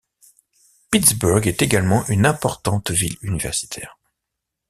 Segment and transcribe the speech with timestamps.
[0.89, 3.99] Pittsburgh est également une importante ville universitaire.